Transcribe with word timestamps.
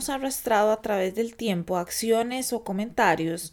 hemos 0.00 0.08
arrastrado 0.08 0.72
a 0.72 0.80
través 0.80 1.14
del 1.14 1.36
tiempo 1.36 1.76
acciones 1.76 2.54
o 2.54 2.64
comentarios 2.64 3.52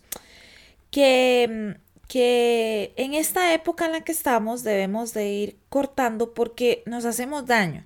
que, 0.91 1.75
que 2.07 2.93
en 2.95 3.13
esta 3.13 3.53
época 3.53 3.85
en 3.85 3.91
la 3.91 4.01
que 4.01 4.13
estamos 4.13 4.63
debemos 4.63 5.13
de 5.13 5.27
ir 5.27 5.57
cortando 5.67 6.33
porque 6.33 6.83
nos 6.85 7.03
hacemos 7.03 7.45
daño. 7.47 7.85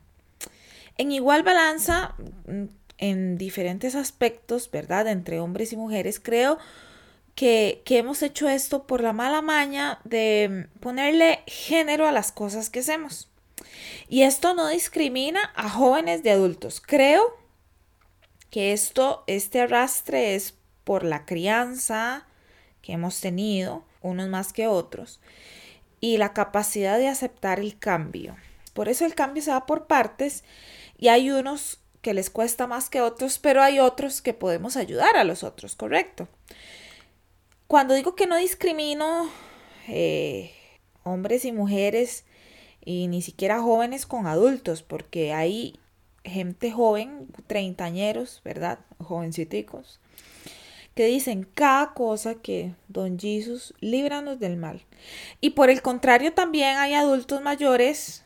En 0.99 1.11
igual 1.11 1.41
balanza, 1.41 2.13
mm, 2.45 2.65
en 2.99 3.37
diferentes 3.39 3.95
aspectos, 3.95 4.69
¿verdad? 4.69 5.07
Entre 5.07 5.39
hombres 5.39 5.73
y 5.73 5.77
mujeres, 5.77 6.19
creo 6.19 6.59
que, 7.33 7.81
que, 7.83 7.97
hemos 7.97 8.21
hecho 8.21 8.47
esto 8.47 8.85
por 8.85 9.01
la 9.01 9.13
mala 9.13 9.41
maña 9.41 9.99
de 10.03 10.67
ponerle 10.79 11.39
género 11.47 12.07
a 12.07 12.11
las 12.11 12.31
cosas 12.31 12.69
que 12.69 12.81
hacemos. 12.81 13.27
Y 14.07 14.21
esto 14.21 14.53
no 14.53 14.67
discrimina 14.67 15.51
a 15.55 15.67
jóvenes 15.67 16.21
de 16.21 16.29
adultos. 16.29 16.79
Creo 16.85 17.40
que 18.51 18.73
esto, 18.73 19.23
este 19.25 19.61
arrastre 19.61 20.35
es 20.35 20.55
por 20.83 21.03
la 21.03 21.25
crianza 21.25 22.27
que 22.81 22.93
hemos 22.93 23.19
tenido, 23.19 23.85
unos 24.01 24.29
más 24.29 24.53
que 24.53 24.67
otros, 24.67 25.19
y 25.99 26.17
la 26.17 26.33
capacidad 26.33 26.97
de 26.97 27.07
aceptar 27.07 27.59
el 27.59 27.79
cambio. 27.79 28.35
Por 28.73 28.89
eso 28.89 29.05
el 29.05 29.15
cambio 29.15 29.41
se 29.41 29.51
va 29.51 29.65
por 29.65 29.87
partes 29.87 30.43
y 30.97 31.07
hay 31.07 31.31
unos 31.31 31.79
que 32.01 32.13
les 32.13 32.29
cuesta 32.29 32.67
más 32.67 32.89
que 32.89 33.01
otros, 33.01 33.39
pero 33.39 33.61
hay 33.61 33.79
otros 33.79 34.21
que 34.21 34.33
podemos 34.33 34.75
ayudar 34.75 35.15
a 35.17 35.23
los 35.23 35.43
otros, 35.43 35.75
correcto. 35.75 36.27
Cuando 37.67 37.93
digo 37.93 38.15
que 38.15 38.27
no 38.27 38.35
discrimino 38.35 39.29
eh, 39.87 40.51
hombres 41.03 41.45
y 41.45 41.51
mujeres 41.51 42.25
y 42.83 43.07
ni 43.07 43.21
siquiera 43.21 43.61
jóvenes 43.61 44.05
con 44.05 44.25
adultos, 44.25 44.81
porque 44.81 45.31
hay 45.31 45.79
gente 46.23 46.71
joven, 46.71 47.27
treintañeros, 47.47 48.41
¿verdad? 48.43 48.79
Jovenciticos, 48.99 49.99
que 50.95 51.05
dicen 51.05 51.47
cada 51.53 51.93
cosa 51.93 52.35
que 52.35 52.73
Don 52.87 53.19
Jesús 53.19 53.73
líbranos 53.79 54.39
del 54.39 54.57
mal. 54.57 54.85
Y 55.39 55.51
por 55.51 55.69
el 55.69 55.81
contrario, 55.81 56.33
también 56.33 56.77
hay 56.77 56.93
adultos 56.93 57.41
mayores 57.41 58.23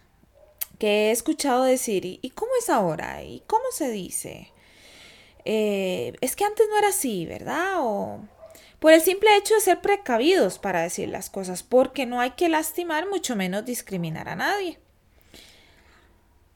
que 0.80 1.08
he 1.08 1.12
escuchado 1.12 1.64
decir, 1.64 2.06
¿y 2.22 2.30
cómo 2.32 2.52
es 2.60 2.70
ahora? 2.70 3.24
¿Y 3.24 3.44
cómo 3.48 3.66
se 3.72 3.90
dice? 3.90 4.52
Eh, 5.46 6.14
es 6.22 6.36
que 6.36 6.44
antes 6.44 6.68
no 6.70 6.78
era 6.78 6.90
así, 6.90 7.26
¿verdad? 7.26 7.76
O 7.78 8.20
por 8.80 8.94
el 8.94 9.02
simple 9.02 9.36
hecho 9.38 9.56
de 9.56 9.62
ser 9.62 9.82
precavidos 9.82 10.60
para 10.60 10.82
decir 10.82 11.10
las 11.10 11.30
cosas, 11.30 11.64
porque 11.64 12.06
no 12.06 12.20
hay 12.20 12.32
que 12.32 12.50
lastimar, 12.50 13.08
mucho 13.08 13.36
menos 13.36 13.66
discriminar 13.66 14.28
a 14.28 14.36
nadie. 14.36 14.80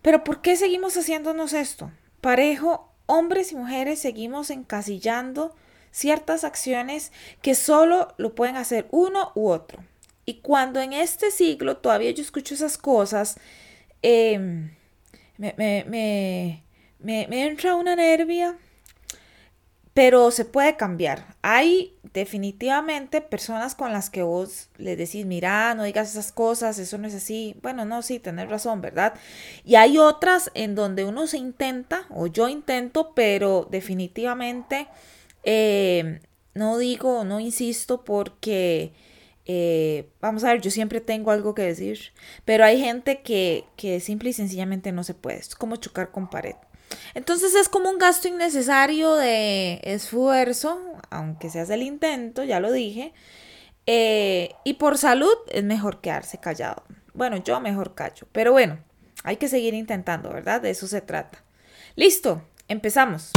Pero 0.02 0.24
¿por 0.24 0.42
qué 0.42 0.56
seguimos 0.56 0.96
haciéndonos 0.98 1.54
esto? 1.54 1.92
Parejo, 2.22 2.94
hombres 3.06 3.52
y 3.52 3.56
mujeres 3.56 4.00
seguimos 4.00 4.50
encasillando 4.50 5.56
ciertas 5.92 6.44
acciones 6.44 7.12
que 7.42 7.56
solo 7.56 8.14
lo 8.18 8.36
pueden 8.36 8.56
hacer 8.56 8.88
uno 8.92 9.32
u 9.36 9.50
otro. 9.50 9.84
Y 10.26 10.42
cuando 10.42 10.80
en 10.80 10.94
este 10.94 11.32
siglo 11.32 11.78
todavía 11.78 12.12
yo 12.12 12.22
escucho 12.22 12.54
esas 12.54 12.78
cosas, 12.78 13.38
em, 14.02 14.72
me, 15.38 15.56
me, 15.58 16.64
me, 17.00 17.28
me 17.28 17.46
entra 17.48 17.76
una 17.76 17.96
nervia 17.96 18.58
pero 20.00 20.32
se 20.32 20.46
puede 20.46 20.78
cambiar. 20.78 21.36
Hay 21.42 21.94
definitivamente 22.14 23.20
personas 23.20 23.76
con 23.76 23.92
las 23.92 24.10
que 24.10 24.24
vos 24.24 24.70
le 24.78 24.96
decís, 24.96 25.26
mira, 25.26 25.76
no 25.76 25.84
digas 25.84 26.12
esas 26.12 26.32
cosas, 26.32 26.80
eso 26.80 26.98
no 26.98 27.06
es 27.06 27.14
así. 27.14 27.58
Bueno, 27.62 27.84
no, 27.84 28.02
sí, 28.02 28.18
tenés 28.18 28.48
razón, 28.48 28.80
¿verdad? 28.80 29.16
Y 29.66 29.76
hay 29.76 29.98
otras 29.98 30.52
en 30.54 30.74
donde 30.74 31.04
uno 31.04 31.28
se 31.28 31.38
intenta, 31.38 32.06
o 32.12 32.28
yo 32.28 32.48
intento, 32.48 33.12
pero 33.14 33.68
definitivamente 33.70 34.88
eh, 35.44 36.22
no 36.54 36.78
digo, 36.78 37.26
no 37.26 37.42
insisto 37.42 38.06
porque... 38.06 38.94
Eh, 39.52 40.12
vamos 40.22 40.46
a 40.46 40.54
ver, 40.54 40.62
yo 40.62 40.72
siempre 40.72 41.02
tengo 41.02 41.32
algo 41.32 41.56
que 41.56 41.64
decir, 41.64 42.14
pero 42.46 42.64
hay 42.64 42.80
gente 42.80 43.22
que, 43.22 43.66
que 43.76 44.00
simple 44.00 44.30
y 44.30 44.34
sencillamente 44.34 44.94
no 44.94 45.04
se 45.04 45.14
puede. 45.14 45.40
Es 45.40 45.56
como 45.56 45.76
chocar 45.76 46.12
con 46.12 46.30
pared. 46.30 46.56
Entonces 47.14 47.56
es 47.56 47.70
como 47.70 47.90
un 47.90 47.98
gasto 47.98 48.28
innecesario 48.28 49.16
de 49.16 49.82
esfuerzo, 49.84 50.80
aunque 51.10 51.50
se 51.50 51.60
hace 51.60 51.76
el 51.76 51.84
intento, 51.84 52.44
ya 52.44 52.60
lo 52.60 52.72
dije. 52.72 53.14
Eh, 53.86 54.54
y 54.64 54.76
por 54.76 54.98
salud 54.98 55.34
es 55.50 55.64
mejor 55.64 56.02
quedarse 56.02 56.38
callado. 56.40 56.84
Bueno, 57.14 57.38
yo 57.38 57.60
mejor 57.60 57.96
callo, 57.96 58.28
pero 58.32 58.52
bueno, 58.52 58.80
hay 59.24 59.38
que 59.38 59.48
seguir 59.48 59.74
intentando, 59.74 60.30
¿verdad? 60.30 60.62
De 60.62 60.70
eso 60.70 60.88
se 60.88 61.02
trata. 61.02 61.44
Listo, 61.96 62.42
empezamos. 62.68 63.32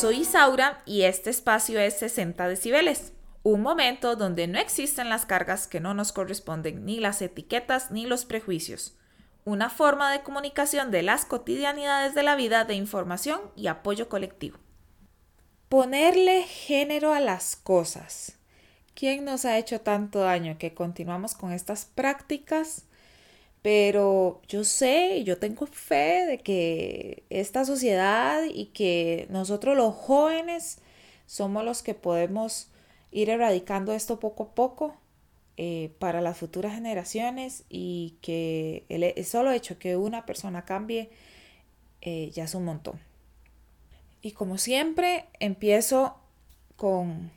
Soy 0.00 0.20
Isaura 0.20 0.80
y 0.86 1.02
este 1.02 1.28
espacio 1.28 1.78
es 1.78 1.98
60 1.98 2.48
decibeles, 2.48 3.12
un 3.42 3.60
momento 3.60 4.16
donde 4.16 4.46
no 4.46 4.58
existen 4.58 5.10
las 5.10 5.26
cargas 5.26 5.66
que 5.66 5.78
no 5.78 5.92
nos 5.92 6.12
corresponden, 6.12 6.86
ni 6.86 7.00
las 7.00 7.20
etiquetas 7.20 7.90
ni 7.90 8.06
los 8.06 8.24
prejuicios. 8.24 8.96
Una 9.44 9.68
forma 9.68 10.10
de 10.10 10.22
comunicación 10.22 10.90
de 10.90 11.02
las 11.02 11.26
cotidianidades 11.26 12.14
de 12.14 12.22
la 12.22 12.34
vida 12.34 12.64
de 12.64 12.76
información 12.76 13.42
y 13.56 13.66
apoyo 13.66 14.08
colectivo. 14.08 14.56
Ponerle 15.68 16.44
género 16.44 17.12
a 17.12 17.20
las 17.20 17.56
cosas. 17.56 18.38
¿Quién 18.94 19.26
nos 19.26 19.44
ha 19.44 19.58
hecho 19.58 19.82
tanto 19.82 20.20
daño 20.20 20.56
que 20.56 20.72
continuamos 20.72 21.34
con 21.34 21.52
estas 21.52 21.84
prácticas? 21.84 22.86
Pero 23.62 24.40
yo 24.48 24.64
sé 24.64 25.22
yo 25.24 25.38
tengo 25.38 25.66
fe 25.66 26.24
de 26.26 26.38
que 26.38 27.24
esta 27.30 27.64
sociedad 27.64 28.42
y 28.44 28.66
que 28.66 29.26
nosotros 29.30 29.76
los 29.76 29.94
jóvenes 29.94 30.78
somos 31.26 31.64
los 31.64 31.82
que 31.82 31.94
podemos 31.94 32.68
ir 33.12 33.28
erradicando 33.30 33.92
esto 33.92 34.18
poco 34.18 34.44
a 34.44 34.54
poco 34.54 34.96
eh, 35.56 35.92
para 35.98 36.22
las 36.22 36.38
futuras 36.38 36.74
generaciones 36.74 37.64
y 37.68 38.16
que 38.22 38.86
el, 38.88 39.24
solo 39.26 39.52
hecho 39.52 39.78
que 39.78 39.96
una 39.96 40.24
persona 40.24 40.64
cambie 40.64 41.10
eh, 42.00 42.30
ya 42.32 42.44
es 42.44 42.54
un 42.54 42.64
montón. 42.64 42.98
Y 44.22 44.32
como 44.32 44.56
siempre, 44.56 45.26
empiezo 45.38 46.16
con 46.76 47.30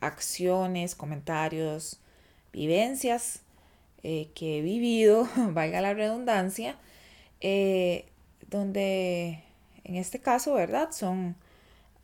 acciones, 0.00 0.94
comentarios, 0.94 2.00
vivencias 2.52 3.41
eh, 4.04 4.30
que 4.34 4.58
he 4.58 4.62
vivido, 4.62 5.28
valga 5.36 5.80
la 5.80 5.94
redundancia, 5.94 6.76
eh, 7.40 8.06
donde 8.48 9.44
en 9.84 9.96
este 9.96 10.20
caso, 10.20 10.54
¿verdad? 10.54 10.90
Son 10.90 11.36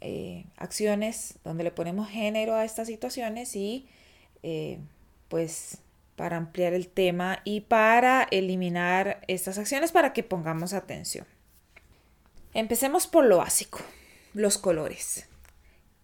eh, 0.01 0.45
acciones 0.57 1.39
donde 1.43 1.65
le 1.65 1.73
ponemos 1.73 2.09
género 2.09 2.55
a 2.55 2.65
estas 2.65 2.87
situaciones 2.87 3.57
y 3.57 3.87
pues 5.29 5.79
para 6.15 6.37
ampliar 6.37 6.73
el 6.73 6.89
tema 6.89 7.41
y 7.45 7.61
para 7.61 8.27
eliminar 8.31 9.21
estas 9.27 9.59
acciones 9.59 9.93
para 9.93 10.13
que 10.13 10.23
pongamos 10.23 10.73
atención. 10.73 11.27
Empecemos 12.55 13.07
por 13.07 13.25
lo 13.25 13.39
básico, 13.39 13.81
los 14.33 14.57
colores. 14.57 15.29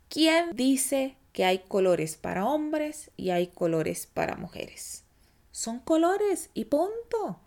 ¿Quién 0.09 0.55
dice 0.55 1.17
que 1.33 1.45
hay 1.45 1.61
colores 1.61 2.17
para 2.17 2.47
hombres 2.47 3.11
y 3.17 3.31
hay 3.31 3.47
colores 3.47 4.07
para 4.07 4.37
mujeres? 4.37 5.04
Son 5.55 5.79
colores 5.79 6.51
y 6.53 6.65
punto. 6.65 7.39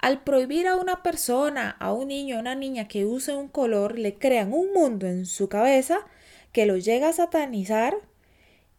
Al 0.00 0.24
prohibir 0.24 0.66
a 0.66 0.76
una 0.76 1.02
persona, 1.02 1.76
a 1.78 1.92
un 1.92 2.08
niño, 2.08 2.36
a 2.36 2.40
una 2.40 2.54
niña 2.54 2.88
que 2.88 3.04
use 3.04 3.36
un 3.36 3.48
color, 3.48 3.98
le 3.98 4.14
crean 4.14 4.54
un 4.54 4.72
mundo 4.72 5.06
en 5.06 5.26
su 5.26 5.50
cabeza 5.50 5.98
que 6.52 6.64
lo 6.64 6.78
llega 6.78 7.10
a 7.10 7.12
satanizar 7.12 7.96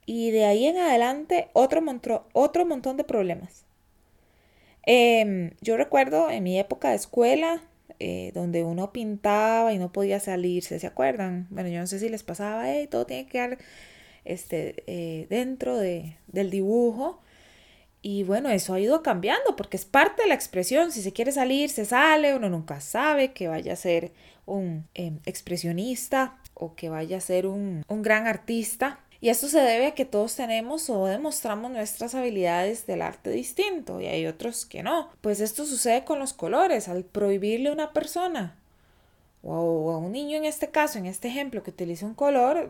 y 0.07 0.31
de 0.31 0.45
ahí 0.45 0.65
en 0.65 0.77
adelante 0.77 1.50
otro, 1.53 1.83
otro 2.33 2.65
montón 2.65 2.97
de 2.97 3.03
problemas. 3.03 3.65
Em, 4.83 5.51
yo 5.61 5.77
recuerdo 5.77 6.31
en 6.31 6.44
mi 6.44 6.59
época 6.59 6.89
de 6.89 6.95
escuela, 6.95 7.61
eh, 8.00 8.31
donde 8.33 8.63
uno 8.63 8.91
pintaba 8.91 9.73
y 9.73 9.77
no 9.77 9.91
podía 9.91 10.19
salirse, 10.19 10.79
¿se 10.79 10.88
acuerdan? 10.88 11.45
Bueno, 11.51 11.69
yo 11.69 11.79
no 11.79 11.88
sé 11.88 12.00
si 12.00 12.09
les 12.09 12.23
pasaba, 12.23 12.65
todo 12.89 13.06
tiene 13.06 13.25
que 13.25 13.31
quedar 13.31 13.57
este, 14.25 14.83
eh, 14.88 15.27
dentro 15.29 15.77
de, 15.77 16.18
del 16.27 16.50
dibujo. 16.50 17.21
Y 18.07 18.24
bueno, 18.24 18.50
eso 18.50 18.75
ha 18.75 18.80
ido 18.80 19.02
cambiando 19.02 19.56
porque 19.56 19.78
es 19.78 19.86
parte 19.86 20.22
de 20.22 20.28
la 20.28 20.36
expresión. 20.36 20.92
Si 20.92 21.02
se 21.02 21.12
quiere 21.12 21.31
salir, 21.31 21.72
se 21.72 21.86
sale. 21.86 22.36
Uno 22.36 22.52
nunca 22.52 22.80
sabe 22.80 23.34
que 23.34 23.48
vaya 23.48 23.74
a 23.74 23.75
ser 23.75 24.12
un 24.46 24.88
em, 24.94 25.18
expresionista 25.25 26.38
o 26.54 26.75
que 26.75 26.90
vaya 26.90 27.18
a 27.18 27.19
ser 27.19 27.48
un, 27.48 27.84
un, 27.88 28.04
gran 28.04 28.28
artista. 28.28 29.00
Y 29.22 29.30
esto 29.30 29.48
se 29.48 29.60
debe 29.60 29.88
a 29.88 29.96
que 29.96 30.06
todos 30.06 30.36
tenemos 30.36 30.88
o 30.92 31.07
demostramos 31.07 31.72
nuestras 31.72 32.13
habilidades 32.13 32.86
del 32.86 33.02
arte 33.02 33.31
distinto 33.31 34.00
y 34.00 34.06
hay 34.06 34.28
otros 34.28 34.68
que 34.68 34.84
no. 34.84 35.10
Pues 35.22 35.40
esto 35.40 35.66
sucede 35.66 36.06
con 36.06 36.19
los 36.19 36.34
colores. 36.34 36.88
Al 36.88 37.06
prohibirle 37.06 37.69
a 37.69 37.74
una 37.74 37.92
persona 37.92 38.56
o 39.42 39.92
a 39.92 39.98
un 39.98 40.12
niño 40.12 40.38
en 40.38 40.46
este 40.46 40.69
caso, 40.69 41.00
en 41.00 41.07
este 41.07 41.28
ejemplo, 41.28 41.63
que 41.63 41.72
utilice 41.72 42.06
un 42.06 42.13
color, 42.13 42.69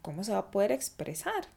¿cómo 0.00 0.22
se 0.22 0.30
va 0.30 0.38
a 0.38 0.50
poder 0.52 0.70
expresar? 0.70 1.48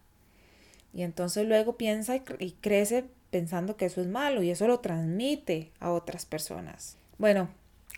Y 0.94 1.02
entonces 1.02 1.48
luego 1.48 1.76
piensa 1.78 2.16
y 2.40 2.52
crece 2.62 3.06
pensando 3.32 3.76
que 3.78 3.86
eso 3.86 4.00
es 4.00 4.08
malo 4.08 4.44
y 4.44 4.52
eso 4.52 4.68
lo 4.68 4.80
transmite 4.80 5.72
a 5.80 5.92
otras 5.92 6.26
personas. 6.26 6.98
Bueno, 7.18 7.50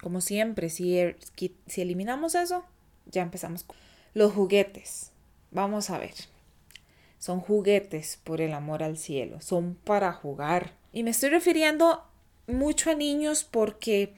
como 0.02 0.22
siempre, 0.22 0.70
si, 0.70 0.98
er, 0.98 1.18
si 1.68 1.82
eliminamos 1.82 2.36
eso, 2.36 2.64
ya 3.06 3.22
empezamos 3.22 3.66
los 4.14 4.32
juguetes. 4.34 5.12
Vamos 5.52 5.90
a 5.90 5.98
ver. 5.98 6.14
Son 7.20 7.42
juguetes 7.42 8.20
por 8.24 8.40
el 8.40 8.54
amor 8.54 8.84
al 8.84 8.98
cielo. 8.98 9.42
Son 9.42 9.76
para 9.76 10.14
jugar. 10.14 10.74
Y 10.94 11.04
me 11.04 11.10
estoy 11.10 11.30
refiriendo 11.30 12.04
mucho 12.48 12.92
a 12.92 12.96
niños 12.96 13.44
porque 13.44 14.14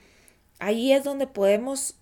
ahí 0.59 0.91
es 0.91 1.03
donde 1.03 1.25
podemos 1.25 1.95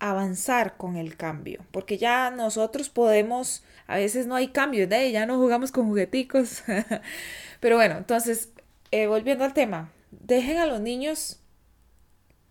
avanzar 0.00 0.76
con 0.76 0.96
el 0.96 1.16
cambio. 1.16 1.64
Porque 1.70 1.98
ya 1.98 2.30
nosotros 2.30 2.88
podemos, 2.88 3.62
a 3.86 3.96
veces 3.96 4.26
no 4.26 4.34
hay 4.34 4.48
cambio, 4.48 4.88
de 4.88 5.12
ya 5.12 5.26
no 5.26 5.38
jugamos 5.38 5.70
con 5.70 5.86
jugueticos. 5.86 6.64
Pero 7.60 7.76
bueno, 7.76 7.98
entonces, 7.98 8.50
eh, 8.90 9.06
volviendo 9.06 9.44
al 9.44 9.54
tema, 9.54 9.92
dejen 10.10 10.58
a 10.58 10.66
los 10.66 10.80
niños 10.80 11.40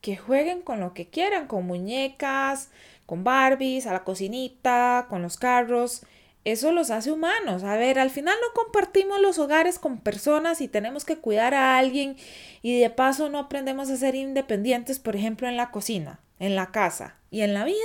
que 0.02 0.16
jueguen 0.16 0.62
con 0.62 0.80
lo 0.80 0.94
que 0.94 1.10
quieran, 1.10 1.48
con 1.48 1.66
muñecas, 1.66 2.70
con 3.06 3.24
Barbies, 3.24 3.88
a 3.88 3.94
la 3.94 4.04
cocinita, 4.04 5.08
con 5.10 5.22
los 5.22 5.38
carros. 5.38 6.04
Eso 6.46 6.72
los 6.72 6.90
hace 6.90 7.12
humanos. 7.12 7.64
A 7.64 7.76
ver, 7.76 8.00
al 8.00 8.10
final 8.10 8.36
no 8.42 8.64
compartimos 8.64 9.20
los 9.20 9.40
hogares 9.40 9.78
con 9.78 10.00
personas 10.00 10.62
y 10.62 10.68
tenemos 10.68 11.04
que 11.04 11.18
cuidar 11.18 11.54
a 11.54 11.78
alguien 11.78 12.16
y 12.62 12.80
de 12.80 12.90
paso 12.90 13.30
no 13.30 13.40
aprendemos 13.40 13.90
a 13.90 13.98
ser 13.98 14.16
independientes, 14.16 15.00
por 15.00 15.16
ejemplo, 15.16 15.48
en 15.48 15.58
la 15.58 15.72
cocina, 15.72 16.22
en 16.40 16.56
la 16.56 16.72
casa 16.72 17.18
y 17.30 17.42
en 17.42 17.54
la 17.54 17.66
vida. 17.66 17.76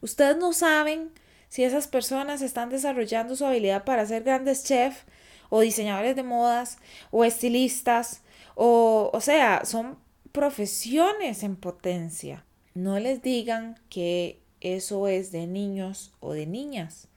Ustedes 0.00 0.36
no 0.36 0.52
saben 0.52 1.12
si 1.48 1.64
esas 1.64 1.88
personas 1.88 2.42
están 2.42 2.68
desarrollando 2.68 3.36
su 3.36 3.46
habilidad 3.46 3.84
para 3.84 4.04
ser 4.06 4.24
grandes 4.24 4.64
chefs 4.64 5.04
o 5.48 5.60
diseñadores 5.60 6.16
de 6.16 6.22
modas 6.22 6.78
o 7.10 7.24
estilistas 7.24 8.22
o, 8.54 9.10
o 9.12 9.20
sea, 9.20 9.64
son 9.64 9.98
profesiones 10.32 11.42
en 11.42 11.56
potencia. 11.56 12.44
No 12.74 12.98
les 12.98 13.22
digan 13.22 13.78
que 13.88 14.40
eso 14.60 15.08
es 15.08 15.32
de 15.32 15.46
niños 15.46 16.12
o 16.20 16.32
de 16.32 16.46
niñas. 16.46 17.08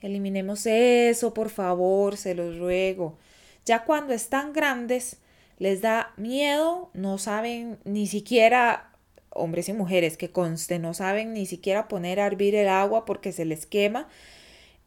Eliminemos 0.00 0.66
eso, 0.66 1.34
por 1.34 1.50
favor, 1.50 2.16
se 2.16 2.34
los 2.34 2.58
ruego. 2.58 3.18
Ya 3.64 3.84
cuando 3.84 4.12
están 4.14 4.52
grandes, 4.52 5.18
les 5.58 5.82
da 5.82 6.12
miedo, 6.16 6.90
no 6.94 7.18
saben 7.18 7.78
ni 7.84 8.06
siquiera, 8.06 8.89
hombres 9.30 9.68
y 9.68 9.72
mujeres 9.72 10.16
que 10.16 10.30
conste, 10.30 10.78
no 10.78 10.94
saben 10.94 11.32
ni 11.32 11.46
siquiera 11.46 11.88
poner 11.88 12.20
a 12.20 12.26
hervir 12.26 12.54
el 12.54 12.68
agua 12.68 13.04
porque 13.04 13.32
se 13.32 13.44
les 13.44 13.66
quema 13.66 14.08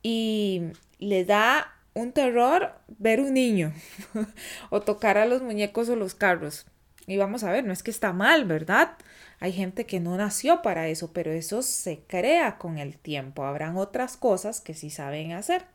y 0.01 0.63
les 0.99 1.27
da 1.27 1.73
un 1.93 2.11
terror 2.11 2.73
ver 2.87 3.19
un 3.19 3.33
niño 3.33 3.73
o 4.69 4.81
tocar 4.81 5.17
a 5.17 5.25
los 5.25 5.41
muñecos 5.41 5.89
o 5.89 5.95
los 5.95 6.15
carros. 6.15 6.65
Y 7.05 7.17
vamos 7.17 7.43
a 7.43 7.51
ver, 7.51 7.65
no 7.65 7.73
es 7.73 7.83
que 7.83 7.91
está 7.91 8.13
mal, 8.13 8.45
¿verdad? 8.45 8.97
Hay 9.39 9.51
gente 9.51 9.85
que 9.85 9.99
no 9.99 10.15
nació 10.15 10.61
para 10.61 10.87
eso, 10.87 11.11
pero 11.11 11.31
eso 11.31 11.61
se 11.61 11.99
crea 12.07 12.57
con 12.57 12.77
el 12.77 12.97
tiempo. 12.97 13.43
Habrán 13.43 13.77
otras 13.77 14.15
cosas 14.15 14.61
que 14.61 14.73
sí 14.73 14.89
saben 14.89 15.33
hacer. 15.33 15.65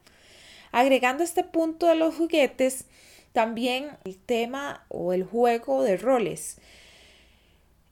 Agregando 0.72 1.22
este 1.22 1.44
punto 1.44 1.86
de 1.86 1.94
los 1.94 2.14
juguetes, 2.14 2.86
también 3.32 3.90
el 4.04 4.16
tema 4.16 4.86
o 4.88 5.12
el 5.12 5.24
juego 5.24 5.82
de 5.82 5.98
roles. 5.98 6.58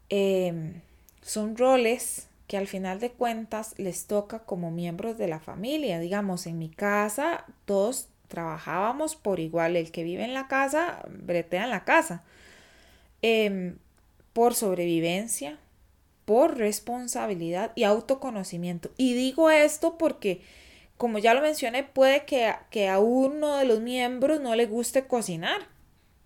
Em, 0.08 0.80
son 1.22 1.56
roles 1.56 2.28
que 2.46 2.56
al 2.56 2.68
final 2.68 3.00
de 3.00 3.10
cuentas 3.10 3.74
les 3.78 4.06
toca 4.06 4.40
como 4.40 4.70
miembros 4.70 5.18
de 5.18 5.28
la 5.28 5.40
familia. 5.40 5.98
Digamos, 5.98 6.46
en 6.46 6.58
mi 6.58 6.68
casa 6.68 7.44
todos 7.64 8.08
trabajábamos 8.28 9.16
por 9.16 9.40
igual. 9.40 9.76
El 9.76 9.90
que 9.90 10.04
vive 10.04 10.24
en 10.24 10.34
la 10.34 10.48
casa, 10.48 11.04
bretea 11.08 11.64
en 11.64 11.70
la 11.70 11.84
casa. 11.84 12.22
Em, 13.22 13.76
por 14.32 14.54
sobrevivencia, 14.54 15.58
por 16.24 16.58
responsabilidad 16.58 17.72
y 17.74 17.84
autoconocimiento. 17.84 18.90
Y 18.96 19.14
digo 19.14 19.50
esto 19.50 19.96
porque, 19.98 20.42
como 20.98 21.18
ya 21.18 21.34
lo 21.34 21.40
mencioné, 21.40 21.84
puede 21.84 22.24
que, 22.26 22.52
que 22.70 22.88
a 22.88 22.98
uno 22.98 23.56
de 23.56 23.64
los 23.64 23.80
miembros 23.80 24.40
no 24.40 24.54
le 24.54 24.66
guste 24.66 25.06
cocinar. 25.06 25.75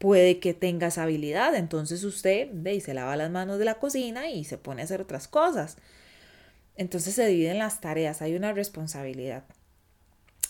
Puede 0.01 0.41
que 0.41 0.55
tenga 0.55 0.87
esa 0.87 1.03
habilidad, 1.03 1.55
entonces 1.55 2.05
usted 2.05 2.49
ve, 2.55 2.81
se 2.81 2.95
lava 2.95 3.17
las 3.17 3.31
manos 3.31 3.59
de 3.59 3.67
la 3.67 3.75
cocina 3.75 4.31
y 4.31 4.45
se 4.45 4.57
pone 4.57 4.81
a 4.81 4.87
hacer 4.87 5.03
otras 5.03 5.29
cosas. 5.29 5.77
Entonces 6.75 7.15
se 7.15 7.27
dividen 7.27 7.59
las 7.59 7.83
tareas, 7.83 8.23
hay 8.23 8.35
una 8.35 8.55
responsabilidad. 8.55 9.45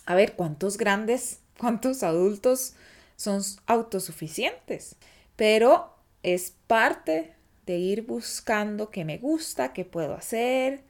A 0.06 0.14
ver, 0.14 0.34
¿cuántos 0.36 0.78
grandes, 0.78 1.40
cuántos 1.58 2.04
adultos 2.04 2.74
son 3.16 3.42
autosuficientes? 3.66 4.94
Pero 5.34 5.96
es 6.22 6.54
parte 6.68 7.34
de 7.66 7.78
ir 7.78 8.06
buscando 8.06 8.92
qué 8.92 9.04
me 9.04 9.18
gusta, 9.18 9.72
qué 9.72 9.84
puedo 9.84 10.14
hacer 10.14 10.84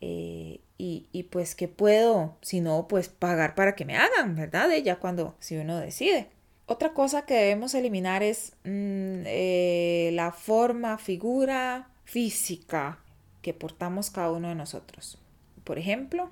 eh, 0.00 0.60
y, 0.78 1.22
pues 1.30 1.54
qué 1.54 1.68
puedo, 1.68 2.38
si 2.42 2.60
no, 2.60 2.88
pues 2.88 3.08
pagar 3.08 3.54
para 3.54 3.76
que 3.76 3.84
me 3.84 3.96
hagan, 3.96 4.34
¿verdad? 4.34 4.68
Ya 4.82 4.98
cuando, 4.98 5.36
si 5.38 5.56
uno 5.56 5.78
decide. 5.78 6.28
Otra 6.70 6.94
cosa 6.94 7.26
que 7.26 7.34
debemos 7.34 7.74
eliminar 7.74 8.22
es 8.22 8.52
mm, 8.62 9.26
eh, 9.26 10.10
la 10.12 10.30
forma, 10.30 10.98
figura 10.98 11.88
física 12.04 13.00
que 13.42 13.52
portamos 13.52 14.10
cada 14.10 14.30
uno 14.30 14.50
de 14.50 14.54
nosotros. 14.54 15.18
Por 15.64 15.78
ejemplo, 15.78 16.30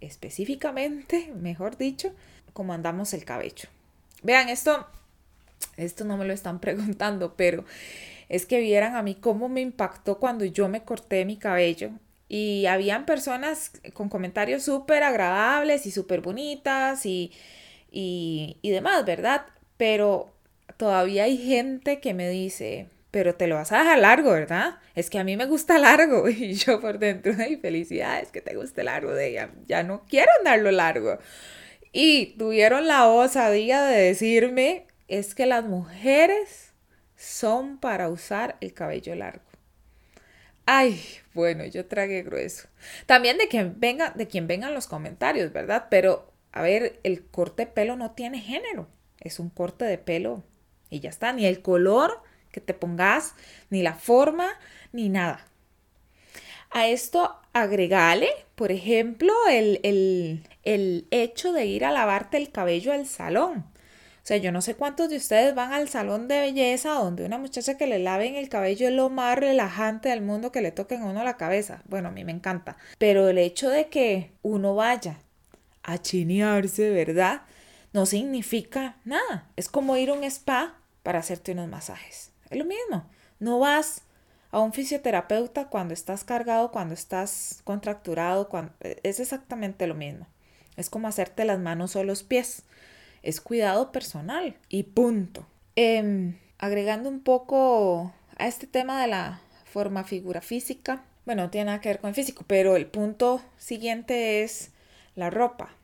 específicamente, 0.00 1.32
mejor 1.40 1.76
dicho, 1.76 2.12
cómo 2.52 2.72
andamos 2.72 3.12
el 3.14 3.24
cabello. 3.24 3.68
Vean, 4.22 4.48
esto 4.48 4.86
esto 5.76 6.04
no 6.04 6.16
me 6.16 6.24
lo 6.24 6.32
están 6.32 6.60
preguntando, 6.60 7.34
pero 7.34 7.64
es 8.28 8.46
que 8.46 8.60
vieran 8.60 8.94
a 8.94 9.02
mí 9.02 9.16
cómo 9.16 9.48
me 9.48 9.60
impactó 9.60 10.20
cuando 10.20 10.44
yo 10.44 10.68
me 10.68 10.84
corté 10.84 11.24
mi 11.24 11.36
cabello. 11.36 11.90
Y 12.28 12.66
habían 12.66 13.06
personas 13.06 13.72
con 13.92 14.08
comentarios 14.08 14.62
súper 14.62 15.02
agradables 15.02 15.84
y 15.84 15.90
súper 15.90 16.20
bonitas 16.20 17.04
y, 17.06 17.32
y, 17.90 18.58
y 18.62 18.70
demás, 18.70 19.04
¿verdad? 19.04 19.46
Pero 19.78 20.34
todavía 20.76 21.24
hay 21.24 21.38
gente 21.38 22.00
que 22.00 22.12
me 22.12 22.28
dice, 22.28 22.88
pero 23.10 23.34
te 23.34 23.46
lo 23.46 23.54
vas 23.54 23.72
a 23.72 23.78
dejar 23.78 23.98
largo, 23.98 24.32
¿verdad? 24.32 24.78
Es 24.94 25.08
que 25.08 25.18
a 25.18 25.24
mí 25.24 25.36
me 25.36 25.46
gusta 25.46 25.78
largo 25.78 26.28
y 26.28 26.54
yo 26.54 26.80
por 26.80 26.98
dentro, 26.98 27.32
ay, 27.38 27.56
felicidades 27.56 28.30
que 28.30 28.42
te 28.42 28.54
guste 28.54 28.84
largo, 28.84 29.14
de 29.14 29.28
ella, 29.28 29.50
ya 29.66 29.82
no 29.82 30.04
quiero 30.08 30.30
andarlo 30.38 30.70
largo. 30.70 31.18
Y 31.92 32.36
tuvieron 32.38 32.86
la 32.86 33.08
osadía 33.08 33.82
de 33.84 34.02
decirme 34.02 34.86
es 35.08 35.34
que 35.34 35.46
las 35.46 35.64
mujeres 35.64 36.74
son 37.16 37.78
para 37.78 38.08
usar 38.10 38.56
el 38.60 38.74
cabello 38.74 39.14
largo. 39.14 39.42
Ay, 40.66 41.02
bueno, 41.32 41.64
yo 41.64 41.86
tragué 41.86 42.22
grueso. 42.22 42.68
También 43.06 43.38
de 43.38 43.48
quien 43.48 43.80
venga, 43.80 44.10
de 44.10 44.28
quien 44.28 44.46
vengan 44.46 44.74
los 44.74 44.86
comentarios, 44.86 45.50
¿verdad? 45.50 45.86
Pero, 45.88 46.30
a 46.52 46.60
ver, 46.60 47.00
el 47.04 47.24
corte 47.24 47.64
de 47.64 47.72
pelo 47.72 47.96
no 47.96 48.10
tiene 48.10 48.38
género. 48.38 48.86
Es 49.20 49.38
un 49.38 49.50
corte 49.50 49.84
de 49.84 49.98
pelo 49.98 50.42
y 50.90 51.00
ya 51.00 51.10
está. 51.10 51.32
Ni 51.32 51.46
el 51.46 51.62
color 51.62 52.22
que 52.50 52.60
te 52.60 52.74
pongas, 52.74 53.34
ni 53.70 53.82
la 53.82 53.94
forma, 53.94 54.48
ni 54.92 55.08
nada. 55.08 55.46
A 56.70 56.86
esto 56.88 57.34
agregale, 57.52 58.28
por 58.54 58.72
ejemplo, 58.72 59.32
el, 59.50 59.80
el, 59.82 60.44
el 60.64 61.06
hecho 61.10 61.52
de 61.52 61.66
ir 61.66 61.84
a 61.84 61.92
lavarte 61.92 62.36
el 62.36 62.50
cabello 62.50 62.92
al 62.92 63.06
salón. 63.06 63.64
O 64.22 64.26
sea, 64.28 64.36
yo 64.36 64.52
no 64.52 64.60
sé 64.60 64.74
cuántos 64.74 65.08
de 65.08 65.16
ustedes 65.16 65.54
van 65.54 65.72
al 65.72 65.88
salón 65.88 66.28
de 66.28 66.40
belleza 66.40 66.90
donde 66.90 67.24
una 67.24 67.38
muchacha 67.38 67.78
que 67.78 67.86
le 67.86 67.98
laven 67.98 68.36
el 68.36 68.50
cabello 68.50 68.86
es 68.86 68.92
lo 68.92 69.08
más 69.08 69.38
relajante 69.38 70.10
del 70.10 70.20
mundo 70.20 70.52
que 70.52 70.60
le 70.60 70.70
toquen 70.70 71.00
a 71.00 71.06
uno 71.06 71.24
la 71.24 71.38
cabeza. 71.38 71.80
Bueno, 71.86 72.08
a 72.08 72.10
mí 72.10 72.24
me 72.24 72.32
encanta. 72.32 72.76
Pero 72.98 73.28
el 73.30 73.38
hecho 73.38 73.70
de 73.70 73.88
que 73.88 74.32
uno 74.42 74.74
vaya 74.74 75.16
a 75.82 75.96
chinearse, 75.96 76.90
¿verdad? 76.90 77.40
No 77.92 78.06
significa 78.06 78.96
nada. 79.04 79.48
Es 79.56 79.68
como 79.68 79.96
ir 79.96 80.10
a 80.10 80.14
un 80.14 80.24
spa 80.24 80.76
para 81.02 81.18
hacerte 81.18 81.52
unos 81.52 81.68
masajes. 81.68 82.32
Es 82.50 82.58
lo 82.58 82.64
mismo. 82.64 83.04
No 83.38 83.58
vas 83.58 84.02
a 84.50 84.60
un 84.60 84.72
fisioterapeuta 84.72 85.68
cuando 85.68 85.94
estás 85.94 86.24
cargado, 86.24 86.70
cuando 86.70 86.94
estás 86.94 87.60
contracturado, 87.64 88.48
cuando... 88.48 88.72
es 88.80 89.20
exactamente 89.20 89.86
lo 89.86 89.94
mismo. 89.94 90.26
Es 90.76 90.90
como 90.90 91.08
hacerte 91.08 91.44
las 91.44 91.58
manos 91.58 91.96
o 91.96 92.04
los 92.04 92.22
pies 92.22 92.64
es 93.22 93.40
cuidado 93.40 93.92
personal 93.92 94.56
y 94.68 94.84
punto. 94.84 95.46
Em, 95.76 96.38
agregando 96.58 97.08
un 97.08 97.20
poco 97.20 98.12
a 98.36 98.46
este 98.46 98.66
tema 98.66 99.00
de 99.00 99.08
la 99.08 99.40
forma 99.64 100.04
figura 100.04 100.40
física, 100.40 101.04
bueno, 101.26 101.42
no 101.42 101.50
tiene 101.50 101.66
nada 101.66 101.80
que 101.80 101.90
ver 101.90 102.00
con 102.00 102.08
el 102.08 102.14
físico, 102.14 102.44
pero 102.46 102.76
el 102.76 102.86
punto 102.86 103.42
siguiente 103.58 104.42
es 104.42 104.70
la 105.14 105.30
ropa. 105.30 105.74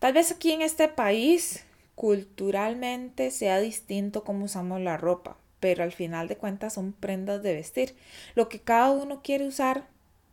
Tal 0.00 0.14
vez 0.14 0.32
aquí 0.32 0.50
en 0.50 0.62
este 0.62 0.88
país 0.88 1.62
culturalmente 1.94 3.30
sea 3.30 3.60
distinto 3.60 4.24
cómo 4.24 4.46
usamos 4.46 4.80
la 4.80 4.96
ropa, 4.96 5.36
pero 5.60 5.84
al 5.84 5.92
final 5.92 6.26
de 6.26 6.38
cuentas 6.38 6.72
son 6.72 6.94
prendas 6.94 7.42
de 7.42 7.52
vestir. 7.52 7.94
Lo 8.34 8.48
que 8.48 8.60
cada 8.60 8.92
uno 8.92 9.20
quiere 9.22 9.46
usar, 9.46 9.88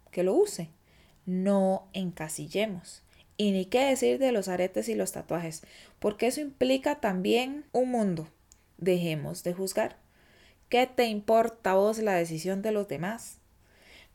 que 0.09 0.23
lo 0.23 0.35
use. 0.35 0.69
No 1.25 1.89
encasillemos. 1.91 3.03
Y 3.35 3.51
ni 3.51 3.65
qué 3.65 3.81
decir 3.81 4.19
de 4.19 4.31
los 4.31 4.47
aretes 4.47 4.87
y 4.87 4.95
los 4.95 5.11
tatuajes, 5.11 5.63
porque 5.99 6.27
eso 6.27 6.39
implica 6.39 7.01
también 7.01 7.65
un 7.73 7.91
mundo. 7.91 8.29
Dejemos 8.77 9.43
de 9.43 9.53
juzgar. 9.53 9.97
¿Qué 10.69 10.87
te 10.87 11.07
importa 11.07 11.71
a 11.71 11.75
vos 11.75 11.97
la 11.97 12.13
decisión 12.13 12.61
de 12.61 12.71
los 12.71 12.87
demás? 12.87 13.39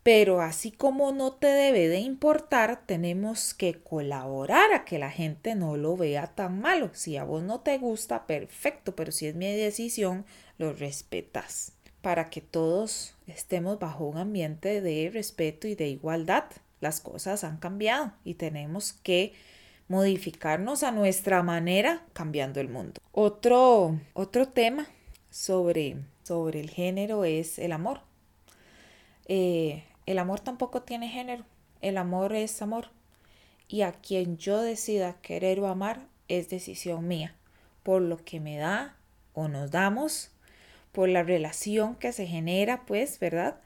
Pero 0.03 0.41
así 0.41 0.73
como 0.73 1.13
no 1.13 1.33
te 1.35 1.47
debe 1.47 1.89
de 1.89 2.01
importar, 2.01 2.83
tenemos 2.87 3.55
que 3.55 3.75
colaborar 3.75 4.73
a 4.73 4.85
que 4.85 4.99
la 4.99 5.11
gente 5.11 5.55
no 5.55 5.77
lo 5.77 5.97
vea 5.97 6.27
tan 6.27 6.61
malo. 6.61 6.91
Si 6.93 7.17
a 7.17 7.25
vos 7.25 7.45
no 7.45 7.61
te 7.61 7.79
gusta, 7.79 8.27
perfecto, 8.27 8.97
pero 8.97 9.13
si 9.13 9.27
es 9.29 9.37
mi 9.37 9.55
decisión, 9.55 10.27
lo 10.59 10.73
respetas 10.73 11.73
para 12.01 12.31
que 12.31 12.41
todos 12.41 13.15
estemos 13.29 13.79
bajo 13.79 14.05
un 14.05 14.19
ambiente 14.19 14.81
de 14.81 15.11
respeto 15.13 15.69
y 15.69 15.77
de 15.77 15.89
igualdad. 15.89 16.45
Las 16.81 17.01
cosas 17.01 17.45
han 17.45 17.59
cambiado 17.59 18.13
y 18.25 18.35
tenemos 18.35 18.93
que 18.93 19.35
modificarnos 19.87 20.83
a 20.83 20.91
nuestra 20.91 21.45
manera 21.45 22.05
cambiando 22.13 22.61
el 22.61 22.69
mundo. 22.69 23.01
Otro, 23.13 24.01
otro 24.15 24.49
tema 24.49 24.89
sobre, 25.31 25.97
sobre 26.25 26.59
el 26.59 26.71
género 26.71 27.25
es 27.25 27.61
el 27.61 27.71
amor. 27.71 28.01
Eh, 29.27 29.85
el 30.07 30.19
amor 30.19 30.41
tampoco 30.41 30.83
tiene 30.83 31.09
género. 31.09 31.45
El 31.81 31.99
amor 31.99 32.35
es 32.35 32.61
amor. 32.63 32.89
Y 33.69 33.83
a 33.83 33.93
quien 33.93 34.37
yo 34.37 34.61
decida 34.61 35.17
querer 35.23 35.61
o 35.61 35.69
amar 35.69 36.07
es 36.29 36.49
decisión 36.49 37.07
mía. 37.07 37.35
Por 37.83 38.03
lo 38.03 38.17
que 38.19 38.41
me 38.41 38.59
da 38.59 38.97
o 39.35 39.49
nos 39.49 39.71
damos, 39.71 40.31
por 40.93 41.09
la 41.09 41.23
relación 41.23 41.95
que 41.97 42.13
se 42.13 42.27
genera, 42.27 42.85
pues, 42.87 43.19
¿verdad? 43.19 43.57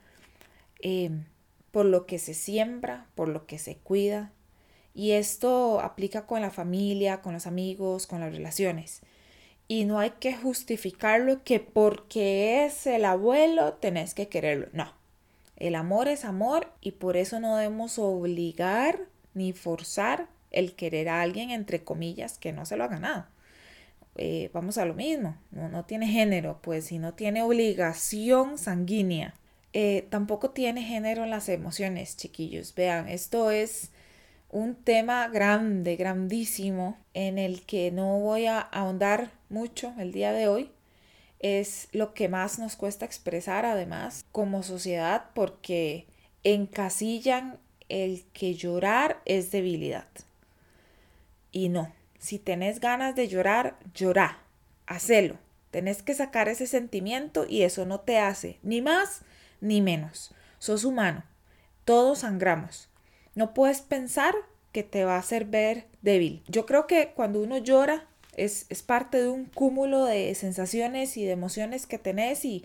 Em, 0.80 1.24
por 1.72 1.86
lo 1.86 2.06
que 2.06 2.18
se 2.18 2.34
siembra, 2.34 3.06
por 3.14 3.28
lo 3.28 3.46
que 3.46 3.58
se 3.58 3.76
cuida. 3.76 4.32
Y 4.94 5.12
esto 5.12 5.80
aplica 5.80 6.26
con 6.26 6.40
la 6.40 6.50
familia, 6.50 7.20
con 7.20 7.34
los 7.34 7.46
amigos, 7.46 8.06
con 8.06 8.20
las 8.20 8.32
relaciones. 8.32 9.02
Y 9.68 9.84
no 9.84 9.98
hay 9.98 10.10
que 10.10 10.34
justificarlo 10.34 11.42
que 11.44 11.60
porque 11.60 12.64
es 12.64 12.86
el 12.86 13.04
abuelo 13.04 13.74
tenés 13.74 14.14
que 14.14 14.28
quererlo. 14.28 14.68
No, 14.72 14.92
el 15.56 15.74
amor 15.74 16.08
es 16.08 16.24
amor 16.24 16.72
y 16.80 16.92
por 16.92 17.16
eso 17.16 17.40
no 17.40 17.56
debemos 17.56 17.98
obligar 17.98 19.00
ni 19.34 19.52
forzar 19.52 20.28
el 20.50 20.74
querer 20.74 21.08
a 21.08 21.22
alguien, 21.22 21.50
entre 21.50 21.82
comillas, 21.82 22.38
que 22.38 22.52
no 22.52 22.66
se 22.66 22.76
lo 22.76 22.84
ha 22.84 22.88
ganado. 22.88 23.26
Eh, 24.16 24.50
vamos 24.54 24.78
a 24.78 24.86
lo 24.86 24.94
mismo, 24.94 25.36
no, 25.50 25.84
tiene 25.84 26.06
género, 26.06 26.58
pues 26.62 26.86
si 26.86 26.98
no 26.98 27.14
tiene 27.14 27.42
obligación 27.42 28.58
sanguínea. 28.58 29.34
Eh, 29.72 30.06
tampoco 30.08 30.50
tiene 30.50 30.82
género 30.82 31.24
en 31.24 31.30
las 31.30 31.50
emociones, 31.50 32.16
chiquillos. 32.16 32.74
Vean, 32.74 33.08
esto 33.08 33.50
es 33.50 33.90
un 34.50 34.74
tema 34.74 35.28
grande, 35.28 35.96
grandísimo, 35.96 36.96
en 37.12 37.38
el 37.38 37.66
que 37.66 37.90
no 37.90 38.18
voy 38.20 38.46
a 38.46 38.58
ahondar 38.60 39.32
mucho 39.50 39.92
el 39.98 40.12
día 40.12 40.32
de 40.32 40.48
hoy, 40.48 40.70
es 41.54 41.88
lo 41.92 42.12
que 42.12 42.28
más 42.28 42.58
nos 42.58 42.76
cuesta 42.76 43.04
expresar 43.04 43.64
además 43.64 44.24
como 44.32 44.62
sociedad 44.62 45.26
porque 45.34 46.06
encasillan 46.42 47.58
el 47.88 48.24
que 48.32 48.54
llorar 48.54 49.20
es 49.24 49.50
debilidad. 49.50 50.08
Y 51.52 51.68
no, 51.68 51.92
si 52.18 52.38
tenés 52.38 52.80
ganas 52.80 53.14
de 53.14 53.28
llorar, 53.28 53.78
llorá, 53.94 54.40
hacelo. 54.86 55.38
Tenés 55.70 56.02
que 56.02 56.14
sacar 56.14 56.48
ese 56.48 56.66
sentimiento 56.66 57.46
y 57.48 57.62
eso 57.62 57.86
no 57.86 58.00
te 58.00 58.18
hace 58.18 58.58
ni 58.62 58.82
más 58.82 59.22
ni 59.60 59.80
menos. 59.80 60.32
Sos 60.58 60.84
humano, 60.84 61.22
todos 61.84 62.20
sangramos. 62.20 62.88
No 63.34 63.54
puedes 63.54 63.82
pensar 63.82 64.34
que 64.72 64.82
te 64.82 65.04
va 65.04 65.16
a 65.16 65.20
hacer 65.20 65.44
ver 65.44 65.86
débil. 66.02 66.42
Yo 66.48 66.66
creo 66.66 66.86
que 66.86 67.12
cuando 67.14 67.40
uno 67.40 67.58
llora 67.58 68.06
es, 68.36 68.66
parte 68.82 69.22
de 69.22 69.28
un 69.28 69.46
cúmulo 69.46 70.04
de 70.04 70.34
sensaciones 70.34 71.16
y 71.16 71.24
de 71.24 71.32
emociones 71.32 71.86
que 71.86 71.98
tenés 71.98 72.44
y, 72.44 72.64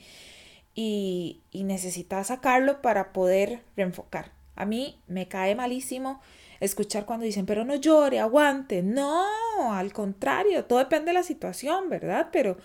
y, 0.76 1.42
y 1.52 1.64
necesitas 1.64 2.28
sacarlo 2.28 2.82
para 2.82 3.14
poder 3.14 3.62
reenfocar. 3.76 4.32
A 4.56 4.66
mí 4.66 5.00
me 5.08 5.28
cae 5.28 5.56
malísimo 5.56 6.22
escuchar 6.60 7.06
cuando 7.06 7.26
dicen, 7.26 7.46
pero 7.46 7.66
no 7.66 7.76
llore, 7.76 8.20
aguante. 8.20 8.84
No, 8.84 9.26
al 9.74 9.94
contrario, 9.94 10.66
todo 10.66 10.80
depende 10.80 11.08
de 11.08 11.14
la 11.14 11.24
situación, 11.24 11.90
¿verdad? 11.90 12.30
Pero 12.32 12.58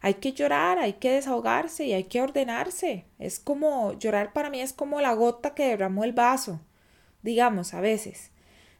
hay 0.00 0.14
que 0.14 0.32
llorar, 0.32 0.78
hay 0.78 0.94
que 0.94 1.12
desahogarse 1.12 1.84
y 1.84 1.92
hay 1.92 2.04
que 2.04 2.22
ordenarse. 2.22 3.04
Es 3.18 3.38
como, 3.38 3.92
llorar 3.98 4.32
para 4.32 4.50
mí 4.50 4.60
es 4.60 4.72
como 4.72 5.00
la 5.00 5.12
gota 5.12 5.54
que 5.54 5.68
derramó 5.68 6.04
el 6.04 6.12
vaso, 6.12 6.60
digamos, 7.22 7.74
a 7.74 7.80
veces 7.80 8.30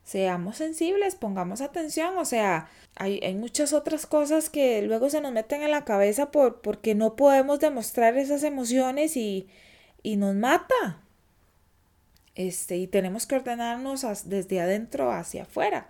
seamos 0.07 0.57
sensibles, 0.59 1.17
pongamos 1.17 1.61
atención, 1.61 2.17
o 2.17 2.25
sea, 2.25 2.69
hay, 2.95 3.35
muchas 3.35 3.73
otras 3.73 4.07
cosas 4.07 4.49
que 4.49 4.81
luego 4.83 5.11
se 5.11 5.21
nos 5.21 5.33
meten 5.33 5.63
en 5.63 5.73
la 5.73 5.85
cabeza 5.85 6.31
por, 6.31 6.61
porque 6.61 6.95
no 6.95 7.17
podemos 7.17 7.59
demostrar 7.59 8.17
esas 8.17 8.45
emociones 8.45 9.17
y, 9.17 9.49
y 10.05 10.17
nos 10.17 10.37
mata. 10.37 11.03
Este, 12.37 12.77
y 12.77 12.87
tenemos 12.87 13.27
que 13.27 13.35
ordenarnos 13.35 14.07
desde 14.27 14.61
adentro 14.61 15.11
hacia 15.11 15.43
afuera, 15.43 15.89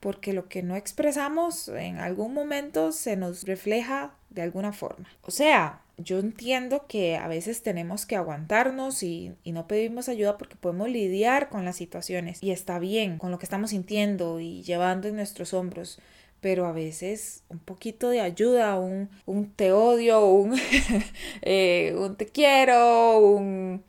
porque 0.00 0.32
lo 0.32 0.48
que 0.48 0.64
no 0.64 0.74
expresamos 0.74 1.68
en 1.68 1.98
algún 1.98 2.34
momento 2.34 2.90
se 2.90 3.16
nos 3.16 3.44
refleja 3.44 4.16
de 4.30 4.42
alguna 4.42 4.72
forma. 4.72 5.08
O 5.22 5.30
sea, 5.30 5.83
yo 5.96 6.18
entiendo 6.18 6.86
que 6.88 7.16
a 7.16 7.28
veces 7.28 7.62
tenemos 7.62 8.06
que 8.06 8.16
aguantarnos 8.16 9.02
y, 9.02 9.32
no 9.44 9.66
pedimos 9.66 10.08
ayuda 10.08 10.36
porque 10.38 10.56
podemos 10.56 10.88
lidiar 10.88 11.48
con 11.48 11.64
las 11.64 11.76
situaciones 11.76 12.42
y 12.42 12.50
está 12.50 12.78
bien 12.78 13.18
con 13.18 13.30
lo 13.30 13.38
que 13.38 13.46
estamos 13.46 13.70
sintiendo 13.70 14.40
y 14.40 14.62
llevando 14.62 15.08
en 15.08 15.16
nuestros 15.16 15.54
hombros. 15.54 15.98
Pero 16.40 16.66
a 16.66 16.72
veces 16.72 17.42
un 17.48 17.58
poquito 17.58 18.10
de 18.10 18.20
ayuda, 18.20 18.78
un, 18.78 19.08
te 19.56 19.72
odio, 19.72 20.26
un, 20.26 20.58
eh, 21.42 21.94
un 21.96 22.16
te 22.16 22.26
quiero, 22.26 23.18
un 23.18 23.82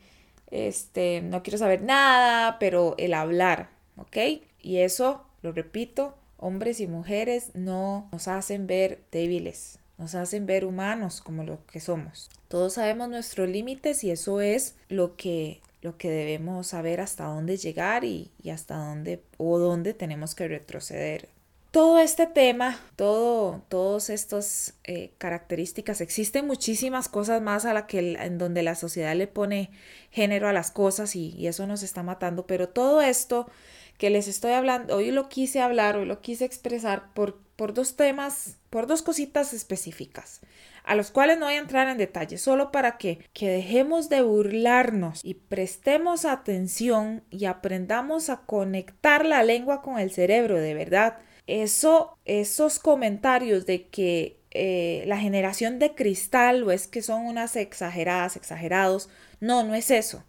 este, 0.51 1.21
no 1.21 1.43
quiero 1.43 1.57
saber 1.57 1.81
nada, 1.81 2.57
pero 2.59 2.95
el 2.97 3.13
hablar, 3.13 3.69
¿ok? 3.97 4.17
Y 4.61 4.77
eso, 4.77 5.25
lo 5.41 5.51
repito, 5.51 6.15
hombres 6.37 6.79
y 6.79 6.87
mujeres 6.87 7.51
no 7.55 8.07
nos 8.11 8.27
hacen 8.27 8.67
ver 8.67 9.03
débiles, 9.11 9.79
nos 9.97 10.15
hacen 10.15 10.45
ver 10.45 10.65
humanos 10.65 11.21
como 11.21 11.43
lo 11.43 11.65
que 11.67 11.79
somos. 11.79 12.29
Todos 12.47 12.73
sabemos 12.73 13.09
nuestros 13.09 13.49
límites 13.49 14.03
y 14.03 14.11
eso 14.11 14.41
es 14.41 14.75
lo 14.89 15.15
que, 15.15 15.61
lo 15.81 15.97
que 15.97 16.09
debemos 16.09 16.67
saber 16.67 17.01
hasta 17.01 17.25
dónde 17.25 17.57
llegar 17.57 18.03
y, 18.03 18.31
hasta 18.51 18.75
dónde 18.75 19.21
o 19.37 19.59
dónde 19.59 19.93
tenemos 19.93 20.35
que 20.35 20.47
retroceder. 20.47 21.29
Todo 21.75 21.99
este 21.99 22.25
tema, 22.25 22.79
todo, 22.95 23.61
todas 23.67 24.09
estas 24.09 24.75
eh, 24.85 25.11
características, 25.17 25.99
existen 25.99 26.47
muchísimas 26.47 27.09
cosas 27.09 27.41
más 27.41 27.65
a 27.65 27.73
la 27.73 27.85
que 27.85 28.13
en 28.13 28.37
donde 28.37 28.63
la 28.63 28.75
sociedad 28.75 29.13
le 29.13 29.27
pone 29.27 29.71
género 30.09 30.47
a 30.47 30.53
las 30.53 30.71
cosas 30.71 31.17
y, 31.17 31.45
eso 31.45 31.67
nos 31.67 31.83
está 31.83 32.01
matando, 32.01 32.47
pero 32.47 32.69
todo 32.69 33.01
esto 33.01 33.51
que 33.97 34.09
les 34.09 34.29
estoy 34.29 34.53
hablando, 34.53 34.95
hoy 34.95 35.11
lo 35.11 35.27
quise 35.27 35.59
hablar, 35.59 35.97
hoy 35.97 36.05
lo 36.05 36.21
quise 36.21 36.45
expresar 36.45 37.11
por, 37.13 37.41
por 37.57 37.73
dos 37.73 37.97
temas, 37.97 38.55
por 38.69 38.87
dos 38.87 39.01
cositas 39.01 39.51
específicas, 39.51 40.39
a 40.85 40.95
los 40.95 41.11
cuales 41.11 41.39
no 41.39 41.47
voy 41.47 41.55
a 41.55 41.59
entrar 41.59 41.89
en 41.89 41.97
detalle, 41.97 42.37
solo 42.37 42.71
para 42.71 42.97
que, 42.97 43.19
que 43.33 43.49
dejemos 43.49 44.07
de 44.07 44.21
burlarnos 44.21 45.19
y 45.25 45.33
prestemos 45.33 46.23
atención 46.23 47.25
y 47.31 47.43
aprendamos 47.47 48.29
a 48.29 48.37
conectar 48.45 49.25
la 49.25 49.43
lengua 49.43 49.81
con 49.81 49.99
el 49.99 50.11
cerebro, 50.11 50.55
de 50.55 50.73
verdad. 50.73 51.17
Eso, 51.47 52.17
esos 52.25 52.79
comentarios 52.79 53.65
de 53.65 53.87
que 53.87 54.39
eh, 54.51 55.03
la 55.07 55.17
generación 55.17 55.79
de 55.79 55.95
cristal 55.95 56.63
o 56.63 56.71
es 56.71 56.87
que 56.87 57.01
son 57.01 57.25
unas 57.25 57.55
exageradas, 57.55 58.35
exagerados, 58.35 59.09
no, 59.39 59.63
no 59.63 59.75
es 59.75 59.91
eso 59.91 60.23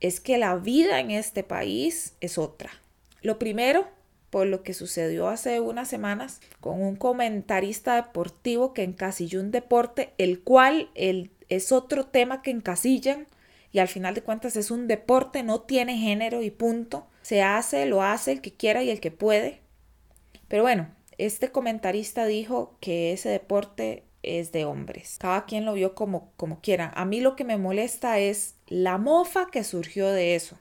es 0.00 0.20
que 0.20 0.38
la 0.38 0.56
vida 0.56 1.00
en 1.00 1.10
este 1.10 1.42
país 1.42 2.14
es 2.20 2.38
otra. 2.38 2.70
Lo 3.22 3.38
primero, 3.38 3.88
por 4.30 4.46
lo 4.46 4.62
que 4.62 4.74
sucedió 4.74 5.28
hace 5.28 5.60
unas 5.60 5.88
semanas 5.88 6.40
con 6.60 6.82
un 6.82 6.96
comentarista 6.96 7.96
deportivo 7.96 8.74
que 8.74 8.84
encasilló 8.84 9.40
un 9.40 9.50
deporte, 9.50 10.12
el 10.18 10.40
cual 10.40 10.90
el, 10.94 11.30
es 11.48 11.72
otro 11.72 12.06
tema 12.06 12.42
que 12.42 12.50
encasillan 12.50 13.26
y 13.72 13.80
al 13.80 13.88
final 13.88 14.14
de 14.14 14.22
cuentas 14.22 14.56
es 14.56 14.70
un 14.70 14.86
deporte, 14.86 15.42
no 15.42 15.62
tiene 15.62 15.98
género 15.98 16.42
y 16.42 16.50
punto. 16.50 17.06
Se 17.22 17.42
hace, 17.42 17.84
lo 17.86 18.02
hace 18.02 18.32
el 18.32 18.40
que 18.40 18.54
quiera 18.54 18.82
y 18.82 18.90
el 18.90 19.00
que 19.00 19.10
puede. 19.10 19.60
Pero 20.48 20.62
bueno, 20.62 20.88
este 21.18 21.50
comentarista 21.50 22.26
dijo 22.26 22.76
que 22.80 23.12
ese 23.12 23.28
deporte 23.28 24.04
es 24.22 24.52
de 24.52 24.64
hombres. 24.64 25.16
Cada 25.20 25.44
quien 25.44 25.64
lo 25.64 25.74
vio 25.74 25.94
como, 25.94 26.32
como 26.36 26.60
quiera. 26.60 26.92
A 26.94 27.04
mí 27.04 27.20
lo 27.20 27.36
que 27.36 27.44
me 27.44 27.56
molesta 27.56 28.18
es 28.18 28.56
la 28.66 28.98
mofa 28.98 29.46
que 29.50 29.64
surgió 29.64 30.10
de 30.10 30.34
eso. 30.34 30.58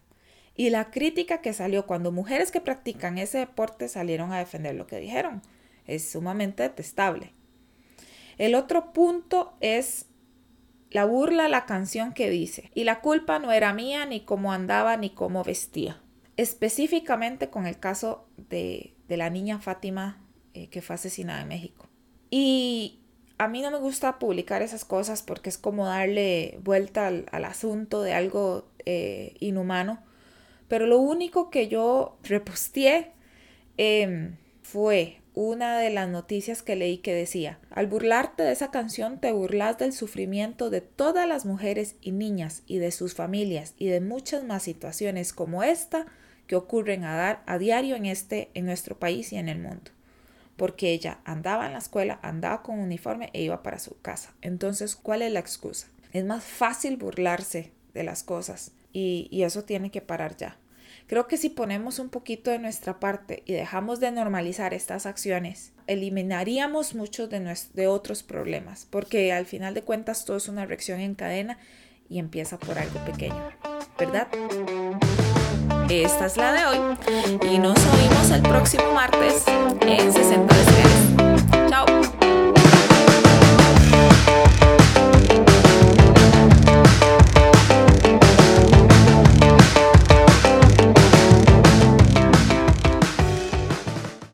Y 0.55 0.69
la 0.71 0.89
crítica 0.89 1.41
que 1.41 1.53
salió 1.53 1.85
cuando 1.85 2.11
mujeres 2.11 2.51
que 2.51 2.61
practican 2.61 3.17
ese 3.17 3.37
deporte 3.37 3.87
salieron 3.87 4.33
a 4.33 4.39
defender 4.39 4.75
lo 4.75 4.87
que 4.87 4.99
dijeron 4.99 5.41
es 5.85 6.09
sumamente 6.11 6.63
detestable. 6.63 7.31
El 8.37 8.55
otro 8.55 8.91
punto 8.91 9.53
es 9.61 10.07
la 10.89 11.05
burla 11.05 11.45
a 11.45 11.49
la 11.49 11.65
canción 11.65 12.13
que 12.13 12.29
dice, 12.29 12.71
y 12.73 12.83
la 12.83 13.01
culpa 13.01 13.39
no 13.39 13.51
era 13.51 13.73
mía 13.73 14.05
ni 14.05 14.21
cómo 14.21 14.53
andaba 14.53 14.97
ni 14.97 15.09
cómo 15.09 15.43
vestía. 15.43 16.01
Específicamente 16.37 17.49
con 17.49 17.65
el 17.65 17.79
caso 17.79 18.27
de, 18.37 18.96
la 19.15 19.29
niña 19.29 19.59
Fátima 19.59 20.21
eh, 20.53 20.67
que 20.67 20.81
fue 20.81 20.95
asesinada 20.95 21.41
en 21.41 21.47
México. 21.47 21.87
Y 22.29 22.99
a 23.37 23.47
mí 23.47 23.61
no 23.61 23.71
me 23.71 23.77
gusta 23.77 24.19
publicar 24.19 24.61
esas 24.61 24.83
cosas 24.83 25.21
porque 25.21 25.49
es 25.49 25.57
como 25.57 25.85
darle 25.85 26.59
vuelta 26.63 27.07
al, 27.07 27.45
asunto 27.45 28.01
de 28.01 28.13
algo 28.13 28.67
eh, 28.85 29.35
inhumano. 29.39 29.99
Pero 30.67 30.87
lo 30.87 30.97
único 30.97 31.49
que 31.49 31.67
yo 31.67 32.17
reposteé 32.23 33.11
em, 33.77 34.35
fue 34.63 35.21
una 35.33 35.77
de 35.77 35.91
las 35.91 36.09
noticias 36.09 36.63
que 36.63 36.75
leí 36.75 36.97
que 36.97 37.13
decía, 37.13 37.59
al 37.69 37.85
burlarte 37.85 38.41
de 38.41 38.51
esa 38.51 38.71
canción 38.71 39.19
te 39.19 39.31
burlas 39.31 39.77
del 39.77 39.93
sufrimiento 39.93 40.71
de 40.71 40.81
todas 40.81 41.27
las 41.27 41.45
mujeres 41.45 41.95
y 42.01 42.11
niñas 42.11 42.63
y 42.65 42.79
de 42.79 42.91
sus 42.91 43.13
familias 43.13 43.75
y 43.77 43.85
de 43.85 44.01
muchas 44.01 44.43
más 44.43 44.63
situaciones 44.63 45.33
como 45.33 45.61
esta 45.61 46.07
que 46.47 46.55
ocurren 46.55 47.03
a, 47.03 47.15
dar, 47.15 47.43
a 47.45 47.57
diario 47.57 47.95
en, 47.95 48.05
este, 48.05 48.49
en 48.53 48.65
nuestro 48.65 48.97
país 48.97 49.31
y 49.33 49.37
en 49.37 49.49
el 49.49 49.59
mundo. 49.59 49.91
Porque 50.55 50.91
ella 50.91 51.19
andaba 51.23 51.67
en 51.67 51.73
la 51.73 51.79
escuela, 51.79 52.19
andaba 52.23 52.63
con 52.63 52.79
uniforme 52.79 53.29
e 53.33 53.43
iba 53.43 53.61
para 53.61 53.79
su 53.79 53.99
casa. 54.01 54.33
Entonces, 54.41 54.95
¿cuál 54.95 55.21
es 55.21 55.31
la 55.31 55.39
excusa? 55.39 55.87
Es 56.13 56.25
más 56.25 56.43
fácil 56.43 56.97
burlarse 56.97 57.71
de 57.93 58.03
las 58.03 58.23
cosas 58.23 58.71
y, 58.91 59.27
y 59.29 59.43
eso 59.43 59.63
tiene 59.63 59.91
que 59.91 60.01
parar 60.01 60.35
ya. 60.37 60.57
Creo 61.07 61.27
que 61.27 61.37
si 61.37 61.49
ponemos 61.49 61.99
un 61.99 62.09
poquito 62.09 62.51
de 62.51 62.59
nuestra 62.59 62.99
parte 62.99 63.43
y 63.45 63.53
dejamos 63.53 64.01
de 64.01 64.11
normalizar 64.11 64.73
estas 64.73 65.05
acciones, 65.05 65.71
eliminaríamos 65.87 66.95
muchos 66.95 67.29
de, 67.29 67.55
de 67.73 67.87
otros 67.87 68.23
problemas, 68.23 68.85
porque 68.89 69.31
al 69.31 69.45
final 69.45 69.73
de 69.73 69.83
cuentas 69.83 70.25
todo 70.25 70.35
es 70.35 70.49
una 70.49 70.65
reacción 70.65 70.99
en 70.99 71.15
cadena 71.15 71.59
y 72.09 72.19
empieza 72.19 72.59
por 72.59 72.77
algo 72.77 72.99
pequeño, 73.05 73.51
¿verdad? 73.97 74.27
Esta 75.89 76.25
es 76.25 76.35
la 76.35 76.51
de 76.51 76.65
hoy 76.65 76.77
y 77.49 77.59
nos 77.59 77.77
oímos 77.77 78.31
el 78.31 78.41
próximo 78.41 78.91
martes 78.93 79.45
en 79.81 80.11
60 80.11 80.55
Chao. 81.69 81.85